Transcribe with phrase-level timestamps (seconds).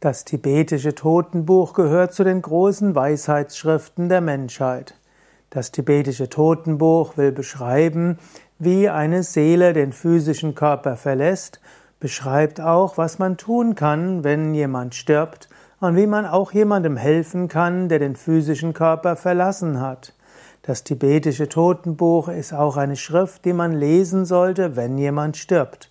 [0.00, 4.94] Das tibetische Totenbuch gehört zu den großen Weisheitsschriften der Menschheit.
[5.48, 8.18] Das tibetische Totenbuch will beschreiben,
[8.58, 11.62] wie eine Seele den physischen Körper verlässt,
[11.98, 15.48] beschreibt auch, was man tun kann, wenn jemand stirbt
[15.80, 20.12] und wie man auch jemandem helfen kann, der den physischen Körper verlassen hat.
[20.60, 25.88] Das tibetische Totenbuch ist auch eine Schrift, die man lesen sollte, wenn jemand stirbt.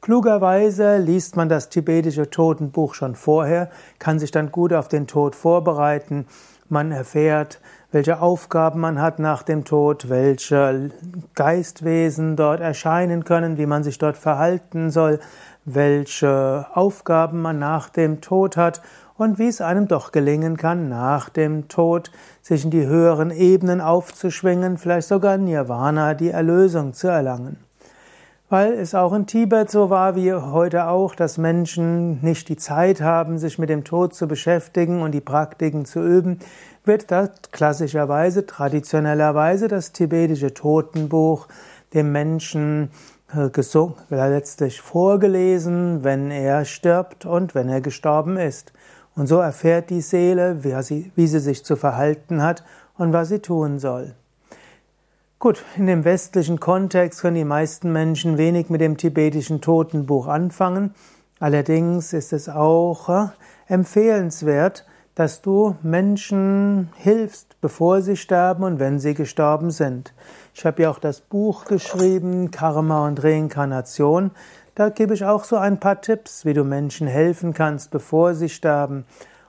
[0.00, 5.34] Klugerweise liest man das tibetische Totenbuch schon vorher, kann sich dann gut auf den Tod
[5.34, 6.26] vorbereiten.
[6.68, 7.60] Man erfährt,
[7.92, 10.90] welche Aufgaben man hat nach dem Tod, welche
[11.34, 15.20] Geistwesen dort erscheinen können, wie man sich dort verhalten soll,
[15.64, 18.82] welche Aufgaben man nach dem Tod hat
[19.16, 22.10] und wie es einem doch gelingen kann, nach dem Tod
[22.42, 27.65] sich in die höheren Ebenen aufzuschwingen, vielleicht sogar Nirvana, die Erlösung zu erlangen.
[28.48, 33.00] Weil es auch in Tibet so war wie heute auch, dass Menschen nicht die Zeit
[33.00, 36.38] haben, sich mit dem Tod zu beschäftigen und die Praktiken zu üben,
[36.84, 41.48] wird das klassischerweise, traditionellerweise das tibetische Totenbuch
[41.92, 42.90] dem Menschen
[43.34, 48.72] äh, gesungen, letztlich vorgelesen, wenn er stirbt und wenn er gestorben ist.
[49.16, 52.62] Und so erfährt die Seele, wie sie, wie sie sich zu verhalten hat
[52.96, 54.14] und was sie tun soll.
[55.38, 60.94] Gut, in dem westlichen Kontext können die meisten Menschen wenig mit dem tibetischen Totenbuch anfangen.
[61.38, 63.26] Allerdings ist es auch äh,
[63.68, 70.14] empfehlenswert, dass du Menschen hilfst, bevor sie sterben und wenn sie gestorben sind.
[70.54, 74.30] Ich habe ja auch das Buch geschrieben, Karma und Reinkarnation.
[74.74, 78.48] Da gebe ich auch so ein paar Tipps, wie du Menschen helfen kannst, bevor sie
[78.48, 79.04] sterben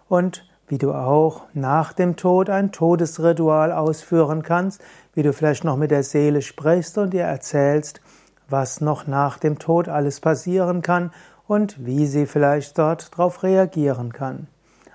[0.09, 4.81] und wie du auch nach dem Tod ein Todesritual ausführen kannst,
[5.13, 8.01] wie du vielleicht noch mit der Seele sprichst und ihr erzählst,
[8.49, 11.11] was noch nach dem Tod alles passieren kann
[11.47, 14.47] und wie sie vielleicht dort darauf reagieren kann.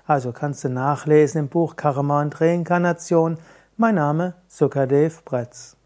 [0.05, 3.37] Also kannst du nachlesen im Buch Karma und Reinkarnation.
[3.77, 5.77] Mein Name Sukadev Bretz.